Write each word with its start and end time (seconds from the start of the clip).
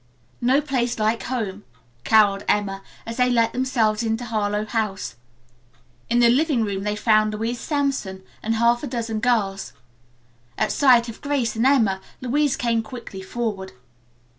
"No 0.41 0.61
place 0.61 0.97
like 0.97 1.21
home," 1.25 1.63
caroled 2.03 2.43
Emma 2.49 2.81
as 3.05 3.17
they 3.17 3.29
let 3.29 3.53
themselves 3.53 4.01
into 4.01 4.25
Harlowe 4.25 4.65
House. 4.65 5.13
In 6.09 6.17
the 6.21 6.27
living 6.27 6.63
room 6.65 6.81
they 6.81 6.95
found 6.95 7.33
Louise 7.35 7.59
Sampson 7.59 8.23
and 8.41 8.55
half 8.55 8.81
a 8.81 8.87
dozen 8.87 9.19
girls. 9.19 9.73
At 10.57 10.71
sight 10.71 11.07
of 11.07 11.21
Grace 11.21 11.55
and 11.55 11.67
Emma, 11.67 12.01
Louise 12.19 12.55
came 12.57 12.81
quickly 12.81 13.21
forward. 13.21 13.73